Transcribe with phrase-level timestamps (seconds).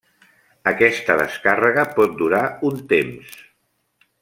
[0.71, 3.39] Aquesta descàrrega pot durar un temps.